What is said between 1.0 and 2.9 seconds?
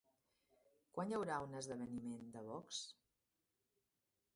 hi haurà un esdeveniment de Vox?